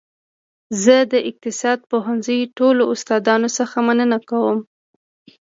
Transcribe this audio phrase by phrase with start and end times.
[0.83, 4.57] زه د اقتصاد پوهنځي ټولو استادانو څخه مننه کوم